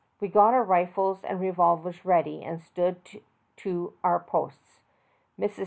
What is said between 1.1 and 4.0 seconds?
and re volvers ready and stood to